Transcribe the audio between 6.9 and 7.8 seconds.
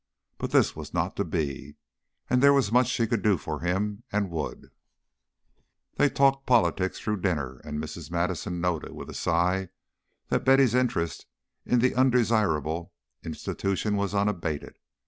through dinner, and